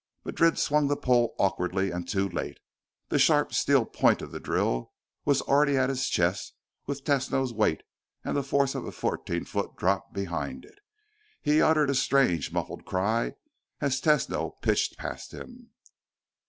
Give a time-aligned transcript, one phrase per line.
[0.25, 2.57] Madrid swung the pole awkwardly and too late.
[3.09, 4.93] The sharp steel point of the drill
[5.25, 6.53] was already at his chest
[6.87, 7.83] with Tesno's weight
[8.25, 10.79] and the force of a fourteen foot drop behind it.
[11.39, 13.35] He uttered a strange muffled cry
[13.79, 15.69] as Tesno pitched past him.